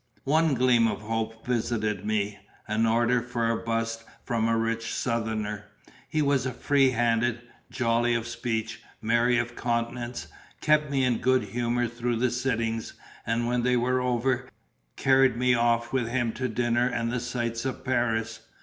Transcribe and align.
One 0.25 0.55
gleam 0.55 0.87
of 0.87 1.01
hope 1.01 1.45
visited 1.45 2.03
me 2.07 2.39
an 2.67 2.87
order 2.87 3.21
for 3.21 3.51
a 3.51 3.55
bust 3.63 4.03
from 4.23 4.47
a 4.47 4.57
rich 4.57 4.95
Southerner. 4.95 5.65
He 6.09 6.23
was 6.23 6.47
free 6.47 6.89
handed, 6.89 7.39
jolly 7.69 8.15
of 8.15 8.25
speech, 8.25 8.81
merry 8.99 9.37
of 9.37 9.55
countenance; 9.55 10.25
kept 10.59 10.89
me 10.89 11.05
in 11.05 11.19
good 11.19 11.43
humour 11.43 11.87
through 11.87 12.15
the 12.15 12.31
sittings, 12.31 12.93
and 13.27 13.45
when 13.45 13.61
they 13.61 13.77
were 13.77 14.01
over, 14.01 14.49
carried 14.95 15.37
me 15.37 15.53
off 15.53 15.93
with 15.93 16.07
him 16.07 16.33
to 16.33 16.49
dinner 16.49 16.87
and 16.87 17.11
the 17.11 17.19
sights 17.19 17.63
of 17.63 17.85
Paris. 17.85 18.39